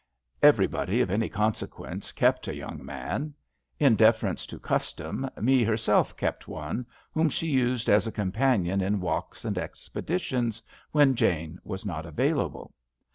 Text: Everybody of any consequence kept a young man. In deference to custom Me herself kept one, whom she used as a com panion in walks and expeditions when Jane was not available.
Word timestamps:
Everybody 0.41 0.99
of 1.01 1.11
any 1.11 1.29
consequence 1.29 2.11
kept 2.11 2.47
a 2.47 2.55
young 2.55 2.83
man. 2.83 3.35
In 3.77 3.95
deference 3.95 4.47
to 4.47 4.57
custom 4.57 5.29
Me 5.39 5.63
herself 5.63 6.17
kept 6.17 6.47
one, 6.47 6.87
whom 7.13 7.29
she 7.29 7.45
used 7.45 7.87
as 7.87 8.07
a 8.07 8.11
com 8.11 8.31
panion 8.31 8.81
in 8.81 8.99
walks 8.99 9.45
and 9.45 9.59
expeditions 9.59 10.63
when 10.91 11.13
Jane 11.13 11.59
was 11.63 11.85
not 11.85 12.07
available. 12.07 12.73